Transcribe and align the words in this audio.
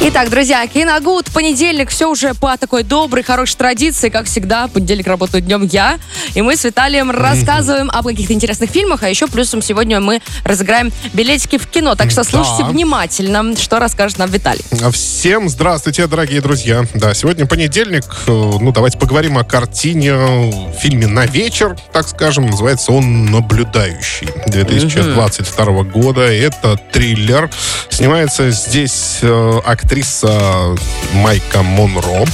Итак, 0.00 0.30
друзья, 0.30 0.66
Киногуд, 0.66 1.26
понедельник, 1.34 1.90
все 1.90 2.08
уже 2.08 2.32
по 2.32 2.56
такой 2.56 2.82
доброй, 2.82 3.22
хорошей 3.22 3.56
традиции, 3.56 4.08
как 4.08 4.26
всегда, 4.26 4.66
понедельник 4.68 5.06
работаю 5.06 5.42
днем 5.42 5.64
я, 5.64 5.98
и 6.34 6.40
мы 6.40 6.56
с 6.56 6.64
Виталием 6.64 7.10
рассказываем 7.10 7.90
об 7.90 8.06
каких-то 8.06 8.32
интересных 8.32 8.70
фильмах, 8.70 9.02
а 9.02 9.08
еще 9.10 9.26
плюсом 9.26 9.60
сегодня 9.60 10.00
мы 10.00 10.20
разыграем 10.44 10.92
билетики 11.12 11.58
в 11.58 11.66
кино, 11.66 11.94
так 11.94 12.10
что 12.10 12.24
слушайте 12.24 12.62
Да. 12.62 12.68
внимательно, 12.70 13.54
что 13.56 13.78
расскажет 13.78 14.18
нам 14.18 14.30
Виталий. 14.30 14.64
Всем 14.92 15.48
здравствуйте, 15.48 16.06
дорогие 16.06 16.40
друзья. 16.40 16.84
Да, 16.94 17.12
сегодня 17.12 17.44
понедельник. 17.46 18.04
Э, 18.26 18.30
Ну, 18.60 18.72
давайте 18.72 18.98
поговорим 18.98 19.36
о 19.36 19.44
картине, 19.44 20.12
э, 20.12 20.50
фильме 20.80 21.06
«На 21.06 21.26
вечер», 21.26 21.76
так 21.92 22.08
скажем. 22.08 22.46
Называется 22.46 22.92
он 22.92 23.26
«Наблюдающий» 23.26 24.28
2022 24.46 25.82
года. 25.84 26.22
Это 26.22 26.76
триллер. 26.92 27.50
Снимается 27.90 28.50
здесь 28.50 29.18
э, 29.22 29.60
актриса 29.78 30.74
Майка 31.14 31.62
Монро. 31.62 32.26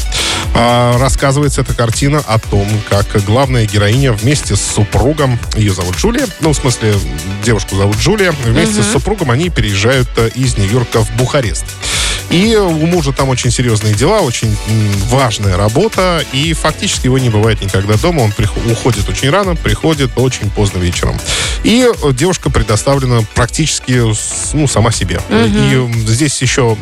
А, 0.55 0.97
Рассказывается 0.99 1.61
эта 1.61 1.75
картина 1.75 2.23
о 2.27 2.39
том, 2.39 2.67
как 2.89 3.07
главная 3.25 3.67
героиня 3.67 4.13
вместе 4.13 4.57
с 4.57 4.61
супругом, 4.61 5.39
ее 5.57 5.75
зовут 5.75 5.97
Джулия, 5.97 6.27
ну, 6.41 6.53
в 6.53 6.57
смысле, 6.57 6.95
девушку 7.45 7.77
зовут 7.77 7.97
Джулия, 7.97 8.33
вместе 8.45 8.83
с 8.83 8.93
супругом 8.93 9.31
они 9.31 9.51
переезжают 9.51 10.09
э, 10.17 10.31
из 10.35 10.57
Нью-Йорка 10.57 11.05
в 11.05 11.11
Бухарест. 11.17 11.65
И 12.31 12.57
у 12.57 12.87
мужа 12.87 13.13
там 13.13 13.29
очень 13.29 13.51
серьезные 13.51 13.95
дела, 13.95 14.21
очень 14.21 14.57
важная 15.09 15.57
работа, 15.57 16.25
и 16.33 16.53
фактически 16.53 17.07
его 17.07 17.19
не 17.19 17.31
бывает 17.31 17.61
никогда 17.63 17.95
дома. 17.95 18.23
Он 18.23 18.33
уходит 18.71 19.09
очень 19.09 19.31
рано, 19.31 19.55
приходит 19.57 20.11
очень 20.17 20.51
поздно 20.51 20.79
вечером. 20.79 21.19
И 21.63 21.87
э, 21.89 22.13
девушка 22.13 22.51
предоставлена 22.51 23.23
практически 23.35 24.03
ну, 24.53 24.67
сама 24.67 24.91
себе. 24.93 25.21
И 25.31 25.75
м, 25.75 25.93
здесь 26.07 26.41
еще 26.43 26.77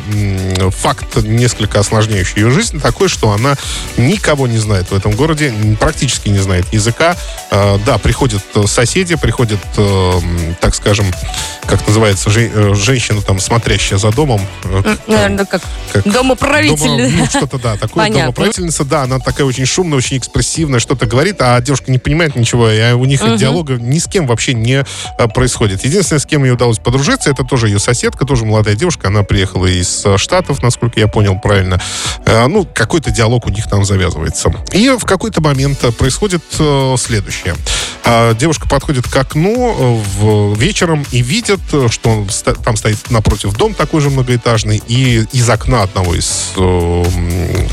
факт, 0.71 1.17
несколько 1.17 1.79
осложняющий 1.79 2.41
ее 2.41 2.49
жизнь, 2.51 2.79
такой, 2.81 3.07
что 3.07 3.31
она 3.31 3.55
никого 3.97 4.47
не 4.47 4.57
знает 4.57 4.91
в 4.91 4.95
этом 4.95 5.11
городе, 5.11 5.53
практически 5.79 6.29
не 6.29 6.39
знает 6.39 6.65
языка. 6.73 7.15
Э, 7.51 7.77
Да, 7.85 7.97
приходят 7.97 8.43
э, 8.55 8.65
соседи, 8.67 9.15
приходят, 9.15 9.59
так 10.61 10.73
скажем, 10.75 11.05
как 11.65 11.85
называется, 11.87 12.29
жен- 12.29 12.73
женщина 12.75 13.21
там, 13.21 13.39
смотрящая 13.39 13.99
за 13.99 14.11
домом. 14.11 14.41
э, 14.63 14.95
Наверное, 15.43 15.61
как, 15.93 16.03
как 16.03 16.13
домоправитель. 16.13 16.85
Дома- 16.87 17.09
ну, 17.17 17.25
что-то, 17.25 17.59
да, 17.59 17.73
такое. 17.75 18.03
Понятно. 18.03 18.21
Домоправительница, 18.23 18.83
да, 18.85 19.03
она 19.03 19.19
такая 19.19 19.45
очень 19.45 19.65
шумная, 19.65 19.97
очень 19.97 20.17
экспрессивная, 20.17 20.79
что-то 20.79 21.05
говорит, 21.05 21.37
а 21.39 21.59
девушка 21.61 21.91
не 21.91 21.99
понимает 21.99 22.35
ничего, 22.35 22.69
и 22.69 22.91
у 22.93 23.05
них 23.05 23.21
диалога 23.37 23.75
ни 23.75 23.99
с 23.99 24.07
кем 24.07 24.27
вообще 24.27 24.53
не 24.53 24.83
а, 25.17 25.27
происходит. 25.27 25.83
Единственное, 25.85 26.19
с 26.19 26.25
кем 26.25 26.43
ей 26.43 26.51
удалось 26.51 26.79
подружиться, 26.79 27.29
это 27.29 27.43
тоже 27.43 27.67
ее 27.67 27.79
соседка, 27.79 28.25
тоже 28.25 28.45
молодая 28.45 28.75
девушка, 28.75 29.07
она 29.07 29.23
приехала 29.23 29.65
из 29.65 30.05
э, 30.05 30.17
Штатов, 30.17 30.61
насколько 30.63 30.99
я 30.99 31.07
понял 31.07 31.37
правильно. 31.39 31.79
Э, 32.25 32.47
Ну, 32.47 32.65
какой-то 32.65 33.11
диалог 33.11 33.45
у 33.45 33.49
них 33.49 33.67
там 33.69 33.83
завязывается. 33.85 34.53
И 34.71 34.89
в 34.89 35.05
какой-то 35.05 35.41
момент 35.41 35.79
происходит 35.97 36.43
следующее. 36.97 37.55
А, 38.05 38.33
Девушка 38.33 38.67
подходит 38.67 39.07
к 39.07 39.15
окну 39.15 40.01
в, 40.17 40.57
вечером 40.59 41.05
и 41.11 41.21
видит, 41.21 41.59
что 41.89 42.25
там 42.63 42.75
стоит 42.77 43.09
напротив 43.09 43.55
дом 43.55 43.73
такой 43.73 44.01
же 44.01 44.09
многоэтажный, 44.09 44.81
и 44.87 45.22
из 45.31 45.49
окна 45.49 45.83
одного 45.83 46.15
из 46.15 46.51
э, 46.57 47.03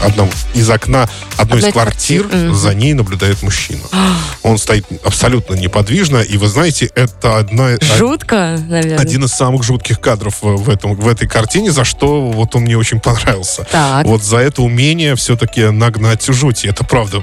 одного, 0.02 0.30
из 0.54 0.68
окна 0.70 1.08
одной 1.36 1.60
Одной 1.60 1.70
из 1.70 1.72
квартир 1.72 2.26
мгм. 2.26 2.54
за 2.54 2.74
ней 2.74 2.92
наблюдает 2.92 3.42
мужчина. 3.42 3.82
Он 4.42 4.58
стоит 4.58 4.86
абсолютно 5.04 5.54
неподвижно, 5.54 6.18
и 6.18 6.36
вы 6.36 6.48
знаете, 6.48 6.90
это 6.94 7.38
одна, 7.38 7.76
Жутко, 7.80 8.58
наверное. 8.68 8.98
один 8.98 9.24
из 9.24 9.32
самых 9.32 9.62
жутких 9.62 10.00
кадров 10.00 10.38
в, 10.40 10.68
этом, 10.70 10.94
в 10.94 11.08
этой 11.08 11.28
картине, 11.28 11.72
за 11.72 11.84
что 11.84 12.30
вот 12.30 12.54
он 12.54 12.62
мне 12.62 12.76
очень 12.76 13.00
понравился. 13.00 13.66
Так. 13.70 14.06
Вот 14.06 14.22
за 14.22 14.38
это 14.38 14.62
умение 14.62 15.16
все-таки 15.16 15.70
нагнать 15.70 16.24
жути. 16.26 16.66
Это 16.66 16.84
правда. 16.84 17.22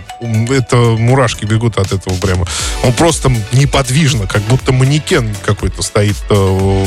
Это 0.50 0.76
мурашки 0.76 1.46
бегут 1.46 1.78
от 1.78 1.92
этого 1.92 2.16
прямо. 2.16 2.46
Он 2.84 2.94
просто 2.94 3.32
неподвижно, 3.54 4.28
как 4.28 4.42
будто 4.44 4.72
манекен 4.74 5.34
какой-то 5.46 5.82
стоит, 5.82 6.18
э, 6.30 6.86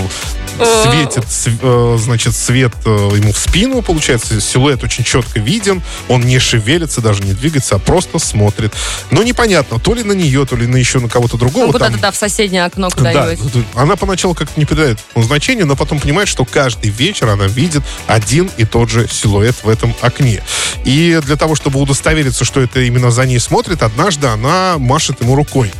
светит, 0.64 1.24
св- 1.30 1.58
э, 1.62 1.96
значит, 1.98 2.34
свет 2.36 2.72
э, 2.84 2.88
ему 3.16 3.32
в 3.32 3.38
спину, 3.38 3.82
получается, 3.82 4.40
силуэт 4.40 4.82
очень 4.84 5.04
четко 5.04 5.40
виден, 5.40 5.82
он 6.08 6.22
не 6.22 6.38
шевелится, 6.38 7.00
даже 7.00 7.22
не 7.22 7.32
двигается, 7.32 7.76
а 7.76 7.78
просто 7.78 8.18
смотрит. 8.18 8.72
Но 9.10 9.22
непонятно, 9.22 9.78
то 9.78 9.94
ли 9.94 10.02
на 10.02 10.12
нее, 10.12 10.44
то 10.46 10.56
ли 10.56 10.66
на 10.66 10.76
еще 10.76 10.98
на 11.00 11.08
кого-то 11.08 11.36
другого. 11.36 11.66
Ну, 11.66 11.72
там- 11.72 11.88
куда-то, 11.88 11.98
да, 12.02 12.10
в 12.12 12.16
соседнее 12.16 12.64
окно 12.64 12.88
да, 12.90 12.96
куда-нибудь. 12.96 13.64
она 13.74 13.96
поначалу 13.96 14.34
как-то 14.34 14.58
не 14.58 14.66
придает 14.66 14.98
значения, 15.16 15.64
но 15.64 15.76
потом 15.76 15.98
понимает, 16.00 16.28
что 16.28 16.44
каждый 16.44 16.90
вечер 16.90 17.28
она 17.28 17.46
видит 17.46 17.82
один 18.06 18.50
и 18.56 18.64
тот 18.64 18.90
же 18.90 19.08
силуэт 19.10 19.56
в 19.62 19.68
этом 19.68 19.94
окне. 20.00 20.42
И 20.84 21.20
для 21.24 21.36
того, 21.36 21.54
чтобы 21.54 21.80
удостовериться, 21.80 22.44
что 22.44 22.60
это 22.60 22.80
именно 22.80 23.10
за 23.10 23.26
ней 23.26 23.38
смотрит, 23.40 23.82
однажды 23.82 24.26
она 24.26 24.76
машет 24.78 25.20
ему 25.20 25.34
рукой. 25.34 25.70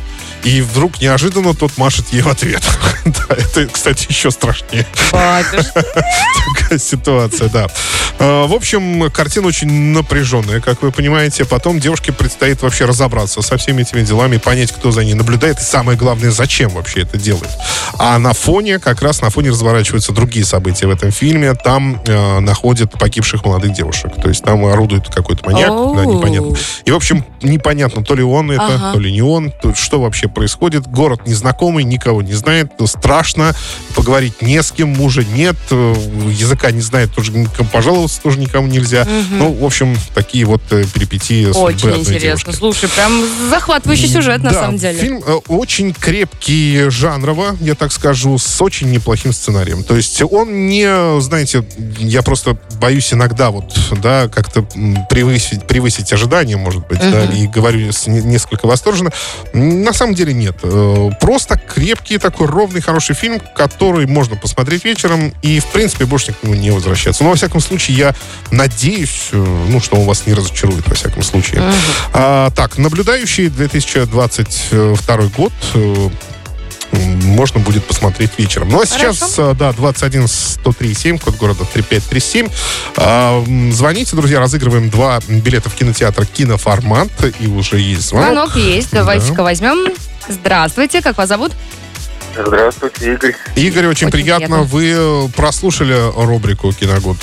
И 0.43 0.61
вдруг 0.61 0.99
неожиданно 1.01 1.53
тот 1.53 1.77
машет 1.77 2.05
ей 2.11 2.21
в 2.21 2.27
ответ. 2.27 2.63
Да, 3.03 3.35
это, 3.35 3.65
кстати, 3.65 4.05
еще 4.09 4.29
страшнее 4.29 4.85
такая 6.55 6.77
ситуация, 6.77 7.49
да. 7.49 7.67
Э, 8.19 8.45
В 8.45 8.53
общем, 8.53 9.09
картина 9.09 9.47
очень 9.47 9.67
напряженная, 9.91 10.61
как 10.61 10.83
вы 10.83 10.91
понимаете. 10.91 11.43
Потом 11.45 11.79
девушке 11.79 12.11
предстоит 12.11 12.61
вообще 12.61 12.85
разобраться 12.85 13.41
со 13.41 13.57
всеми 13.57 13.81
этими 13.81 14.01
делами, 14.03 14.37
понять, 14.37 14.71
кто 14.71 14.91
за 14.91 15.03
ней 15.03 15.15
наблюдает, 15.15 15.59
и 15.59 15.63
самое 15.63 15.97
главное, 15.97 16.29
зачем 16.29 16.69
вообще 16.69 17.01
это 17.01 17.17
делает. 17.17 17.49
А 17.97 18.19
на 18.19 18.33
фоне, 18.33 18.77
как 18.77 19.01
раз 19.01 19.21
на 19.21 19.31
фоне 19.31 19.49
разворачиваются 19.49 20.11
другие 20.11 20.45
события 20.45 20.85
в 20.85 20.91
этом 20.91 21.11
фильме. 21.11 21.55
Там 21.55 21.99
э, 22.05 22.39
находят 22.39 22.91
погибших 22.91 23.43
молодых 23.45 23.73
девушек. 23.73 24.11
То 24.21 24.29
есть 24.29 24.43
там 24.43 24.63
орудует 24.65 25.07
какой-то 25.07 25.43
маньяк, 25.49 25.69
да, 25.95 26.05
непонятно. 26.05 26.55
И, 26.85 26.91
в 26.91 26.95
общем, 26.95 27.25
непонятно, 27.41 28.03
то 28.03 28.13
ли 28.15 28.21
он 28.23 28.51
это, 28.51 28.63
Ага. 28.65 28.93
то 28.93 28.99
ли 28.99 29.11
не 29.11 29.23
он, 29.23 29.51
то- 29.51 29.73
что 29.73 29.99
вообще 30.01 30.27
происходит. 30.31 30.87
Город 30.87 31.27
незнакомый, 31.27 31.83
никого 31.83 32.21
не 32.21 32.33
знает, 32.33 32.71
страшно, 32.85 33.55
поговорить 33.95 34.41
не 34.41 34.61
с 34.61 34.71
кем, 34.71 34.89
мужа 34.89 35.23
нет, 35.23 35.55
э, 35.69 35.95
языка 36.29 36.71
не 36.71 36.81
знает, 36.81 37.13
тоже 37.13 37.31
никому 37.31 37.69
пожаловаться 37.69 38.21
тоже 38.21 38.39
никому 38.39 38.67
нельзя. 38.67 39.07
Ну, 39.31 39.53
в 39.53 39.63
общем, 39.63 39.95
такие 40.13 40.45
вот 40.45 40.61
э, 40.71 40.83
перипетии 40.93 41.45
судьбы 41.51 41.61
Очень 41.61 41.89
интересно. 42.01 42.19
девушки. 42.19 42.51
Слушай, 42.51 42.89
прям 42.89 43.23
захватывающий 43.49 44.07
сюжет, 44.07 44.43
на 44.43 44.51
Да, 44.51 44.61
самом 44.61 44.77
деле. 44.77 44.99
Фильм 44.99 45.23
э, 45.25 45.33
очень 45.47 45.93
крепкий 45.93 46.89
жанрово, 46.89 47.57
я 47.59 47.75
так 47.75 47.91
скажу, 47.91 48.37
с 48.37 48.61
очень 48.61 48.91
неплохим 48.91 49.33
сценарием. 49.33 49.83
То 49.83 49.95
есть 49.95 50.21
он 50.21 50.67
не, 50.67 51.19
знаете, 51.21 51.63
я 51.99 52.21
просто 52.21 52.57
боюсь 52.79 53.13
иногда 53.13 53.51
вот, 53.51 53.73
да, 54.01 54.27
как-то 54.27 54.63
превысить, 55.09 55.67
превысить 55.67 56.11
ожидания, 56.13 56.57
может 56.57 56.87
быть, 56.87 56.99
да, 56.99 57.25
и 57.25 57.47
говорю 57.47 57.91
несколько 58.07 58.67
восторженно. 58.67 59.11
На 59.53 59.93
самом 59.93 60.13
деле 60.13 60.20
нет. 60.29 60.57
Э, 60.61 61.09
Просто 61.19 61.57
крепкий 61.57 62.19
такой 62.19 62.45
ровный, 62.47 62.81
хороший 62.81 63.15
фильм, 63.15 63.41
который 63.55 64.05
можно 64.05 64.35
посмотреть 64.35 64.85
вечером 64.85 65.33
и, 65.41 65.59
в 65.59 65.65
принципе, 65.67 66.05
больше 66.05 66.33
к 66.33 66.43
нему 66.43 66.53
не 66.53 66.69
возвращаться. 66.69 67.23
Но, 67.23 67.29
во 67.29 67.35
всяком 67.35 67.61
случае, 67.61 67.97
я 67.97 68.15
надеюсь, 68.51 69.29
э, 69.31 69.65
ну, 69.69 69.81
что 69.81 69.97
он 69.97 70.05
вас 70.05 70.27
не 70.27 70.33
разочарует, 70.33 70.87
во 70.87 70.93
всяком 70.93 71.23
случае. 71.23 71.63
А, 72.13 72.51
так, 72.51 72.77
наблюдающий 72.77 73.49
2022 73.49 75.17
год 75.35 75.53
э, 75.73 76.09
можно 76.91 77.59
будет 77.59 77.85
посмотреть 77.85 78.31
вечером. 78.37 78.69
Ну 78.69 78.81
а 78.81 78.85
сейчас, 78.85 79.35
э, 79.37 79.53
да, 79.57 79.71
21 79.71 80.27
103 80.27 80.93
7, 80.93 81.17
код 81.17 81.35
города 81.37 81.65
3537. 81.65 82.49
А, 82.97 83.43
звоните, 83.71 84.15
друзья, 84.15 84.39
разыгрываем 84.39 84.89
два 84.89 85.19
билета 85.27 85.69
в 85.69 85.75
кинотеатр 85.75 86.25
«Киноформат». 86.25 87.09
И 87.39 87.47
уже 87.47 87.79
есть 87.79 88.07
звонок. 88.09 88.31
Звонок 88.31 88.55
есть. 88.55 88.91
Давайте-ка 88.91 89.43
возьмем. 89.43 89.93
Здравствуйте, 90.31 91.01
как 91.01 91.17
вас 91.17 91.29
зовут? 91.29 91.51
Здравствуйте, 92.35 93.13
Игорь. 93.13 93.35
Игорь, 93.55 93.87
очень, 93.87 94.07
Очень 94.07 94.11
приятно. 94.11 94.45
приятно. 94.47 94.63
Вы 94.63 94.93
э, 94.95 95.27
прослушали 95.35 95.95
рубрику 96.15 96.71
«Киногод»? 96.71 97.17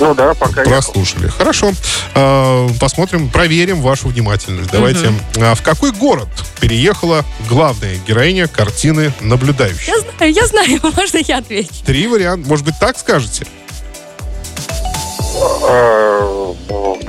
Ну 0.00 0.14
да, 0.14 0.34
пока 0.34 0.62
я... 0.62 0.68
Прослушали. 0.68 1.28
Хорошо. 1.28 1.72
Э, 2.14 2.68
Посмотрим, 2.80 3.30
проверим 3.30 3.80
вашу 3.80 4.08
внимательность. 4.08 4.70
Давайте. 4.70 5.12
А 5.38 5.54
В 5.54 5.62
какой 5.62 5.92
город 5.92 6.28
переехала 6.60 7.24
главная 7.48 7.96
героиня 8.06 8.46
картины 8.46 9.12
«Наблюдающий»? 9.20 9.86
Я 9.92 10.00
знаю, 10.00 10.32
я 10.32 10.46
знаю. 10.46 10.80
Можно 10.96 11.18
я 11.26 11.38
отвечу? 11.38 11.70
Три 11.86 12.06
варианта. 12.06 12.46
Может 12.48 12.64
быть, 12.66 12.74
так 12.78 12.98
скажете? 12.98 13.46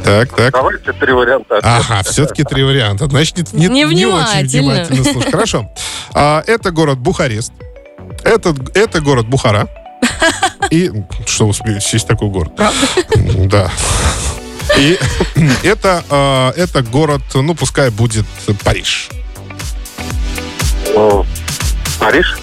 Так, 0.05 0.35
так. 0.35 0.53
Давайте 0.53 0.93
три 0.93 1.13
варианта. 1.13 1.59
Ага, 1.63 2.03
все-таки 2.03 2.43
три 2.43 2.63
варианта. 2.63 3.07
Значит, 3.07 3.53
не, 3.53 3.65
не, 3.67 3.83
не 3.85 4.05
очень 4.05 4.45
внимательно 4.45 4.85
слушай. 5.03 5.31
Хорошо. 5.31 5.71
А, 6.13 6.43
это 6.45 6.69
город 6.69 6.99
Бухарест. 6.99 7.51
Это, 8.23 8.55
это 8.75 9.01
город 9.01 9.27
Бухара. 9.27 9.67
И 10.69 10.91
что 11.25 11.47
вы 11.47 11.53
смеетесь, 11.55 11.91
есть 11.93 12.07
такой 12.07 12.29
город? 12.29 12.55
Правда? 12.55 12.77
Да. 13.47 13.71
И 14.77 14.99
это, 15.63 16.03
а, 16.09 16.53
это 16.55 16.83
город, 16.83 17.21
ну, 17.33 17.55
пускай 17.55 17.89
будет 17.89 18.25
Париж. 18.63 19.09
Париж? 21.99 22.37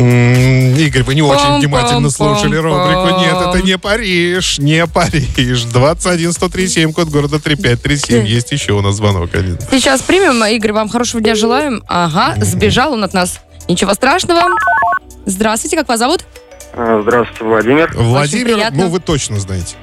Игорь, 0.00 1.02
вы 1.02 1.14
не 1.14 1.22
очень 1.22 1.58
внимательно 1.58 2.10
слушали 2.10 2.56
рубрику. 2.56 3.20
Нет, 3.20 3.36
это 3.36 3.62
не 3.64 3.76
Париж, 3.78 4.58
не 4.58 4.86
Париж. 4.86 5.64
21 5.64 6.32
137, 6.32 6.92
код 6.92 7.08
города 7.08 7.38
3537. 7.38 8.26
Есть 8.26 8.52
еще 8.52 8.72
у 8.72 8.80
нас 8.80 8.96
звонок 8.96 9.34
один. 9.34 9.58
Сейчас 9.70 10.02
примем. 10.02 10.42
Игорь, 10.44 10.72
вам 10.72 10.88
хорошего 10.88 11.22
дня 11.22 11.34
желаем. 11.34 11.82
Ага, 11.86 12.34
сбежал 12.42 12.94
он 12.94 13.04
от 13.04 13.12
нас. 13.14 13.40
Ничего 13.68 13.94
страшного. 13.94 14.42
Здравствуйте, 15.26 15.76
как 15.76 15.88
вас 15.88 15.98
зовут? 15.98 16.24
Э, 16.72 17.00
Здравствуйте, 17.02 17.44
Владимир. 17.44 17.92
Владимир, 17.94 18.72
ну 18.72 18.88
вы 18.88 19.00
точно 19.00 19.38
знаете. 19.38 19.76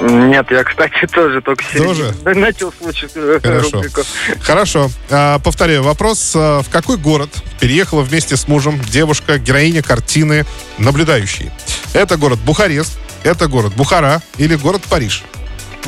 Нет, 0.00 0.50
я, 0.50 0.64
кстати, 0.64 1.06
тоже 1.12 1.40
только 1.40 1.64
Тоже? 1.76 2.14
начал 2.24 2.72
слушать 2.72 3.12
э, 3.14 3.40
Хорошо. 3.42 3.70
рубрику. 3.76 4.02
Хорошо. 4.40 4.90
А, 5.10 5.38
повторяю 5.38 5.82
вопрос. 5.82 6.32
А, 6.36 6.62
В 6.62 6.68
какой 6.70 6.96
город 6.96 7.30
переехала 7.60 8.02
вместе 8.02 8.36
с 8.36 8.48
мужем 8.48 8.80
девушка, 8.80 9.38
героиня 9.38 9.82
картины 9.82 10.44
«Наблюдающий»? 10.78 11.50
Это 11.94 12.16
город 12.16 12.38
Бухарест, 12.44 12.98
это 13.24 13.48
город 13.48 13.72
Бухара 13.74 14.22
или 14.36 14.54
город 14.54 14.82
Париж? 14.88 15.24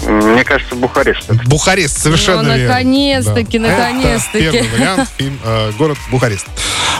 Мне 0.06 0.44
кажется, 0.44 0.74
Бухарест. 0.74 1.30
это. 1.30 1.40
Бухарест, 1.46 2.00
совершенно 2.00 2.42
Ну, 2.42 2.54
верно. 2.56 2.68
наконец-таки, 2.74 3.58
Да. 3.58 3.68
наконец-таки. 3.68 4.44
Это 4.44 4.52
первый 4.52 4.70
вариант, 4.78 5.08
фильм 5.16 5.38
э, 5.44 5.72
«Город 5.78 5.98
Бухарест». 6.10 6.46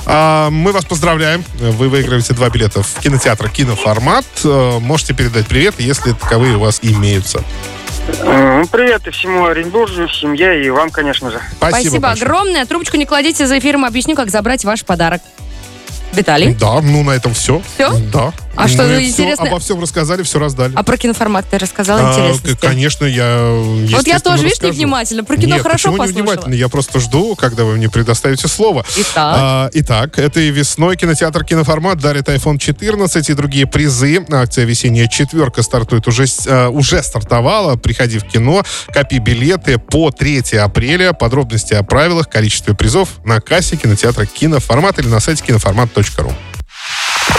А, 0.06 0.50
мы 0.50 0.73
вас 0.73 0.85
поздравляем. 0.85 1.44
Вы 1.58 1.88
выигрываете 1.88 2.35
два 2.35 2.49
билета 2.50 2.82
в 2.82 2.94
кинотеатр 3.00 3.49
«Киноформат». 3.50 4.25
Э, 4.44 4.79
можете 4.81 5.14
передать 5.14 5.47
привет, 5.47 5.75
если 5.79 6.12
таковые 6.12 6.56
у 6.56 6.61
вас 6.61 6.79
имеются. 6.82 7.43
М, 8.23 8.67
Привет 8.69 9.06
и 9.06 9.11
всему 9.11 9.46
Оренбуржу, 9.46 10.08
семье 10.08 10.64
и 10.64 10.70
вам, 10.70 10.91
конечно 10.91 11.31
же. 11.31 11.41
Спасибо, 11.56 11.76
Спасибо 11.81 11.99
большое. 12.00 12.25
огромное. 12.26 12.67
Трубочку 12.67 12.96
не 12.96 13.06
кладите 13.06 13.46
за 13.46 13.58
эфиром. 13.58 13.85
Объясню, 13.85 14.14
как 14.17 14.31
забрать 14.31 14.64
ваш 14.64 14.85
подарок. 14.85 15.20
Виталий, 16.12 16.55
Да, 16.55 16.81
ну 16.81 17.05
на 17.05 17.12
этом 17.12 17.35
все. 17.35 17.62
Всё? 17.76 17.93
Да. 18.12 18.32
А 18.64 18.68
что 18.68 18.82
Мы 18.84 19.06
интересно- 19.06 19.44
всё- 19.44 19.52
обо 19.54 19.60
всем 19.60 19.80
рассказали, 19.80 20.22
все 20.22 20.38
раздали. 20.38 20.72
а 20.74 20.82
про 20.82 20.96
киноформат 20.96 21.48
ты 21.48 21.58
рассказал 21.58 21.98
А, 21.98 22.10
интересности? 22.10 22.56
к- 22.56 22.60
Конечно, 22.60 23.04
я 23.04 23.52
Вот 23.96 24.06
я 24.06 24.18
тоже, 24.20 24.44
видишь, 24.44 24.60
невнимательно. 24.60 25.24
Про 25.24 25.36
кино 25.36 25.54
Нет, 25.54 25.62
хорошо 25.62 25.92
почему 25.92 26.04
невнимательно? 26.06 26.54
Я 26.54 26.68
просто 26.68 27.00
жду, 27.00 27.34
когда 27.36 27.64
вы 27.64 27.76
мне 27.76 27.88
предоставите 27.88 28.48
слово. 28.48 28.84
Итак. 28.96 29.36
А, 29.38 29.70
итак, 29.72 30.18
этой 30.18 30.50
весной 30.50 30.96
кинотеатр 30.96 31.44
«Киноформат» 31.44 31.98
дарит 31.98 32.28
iPhone 32.28 32.58
14 32.58 33.30
и 33.30 33.34
другие 33.34 33.66
призы. 33.66 34.24
Акция 34.30 34.64
«Весенняя 34.64 35.06
четверка» 35.08 35.62
стартует 35.62 36.06
уже, 36.08 36.24
а, 36.46 36.68
уже 36.68 37.02
стартовала. 37.02 37.76
Приходи 37.76 38.18
в 38.18 38.24
кино, 38.24 38.62
копи 38.92 39.18
билеты 39.18 39.78
по 39.78 40.10
3 40.10 40.56
апреля. 40.56 41.12
Подробности 41.12 41.74
о 41.74 41.82
правилах, 41.82 42.28
количестве 42.28 42.74
призов 42.74 43.08
на 43.24 43.40
кассе 43.40 43.76
кинотеатра 43.76 44.26
«Киноформат» 44.26 44.98
или 44.98 45.08
на 45.08 45.20
сайте 45.20 45.44
киноформат.ру. 45.44 46.32